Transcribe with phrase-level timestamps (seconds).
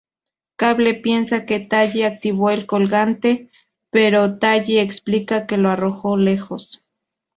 [0.55, 3.51] Cable piensa que Tally activó el colgante,
[3.91, 6.81] pero Tally explica que lo arrojó lejos.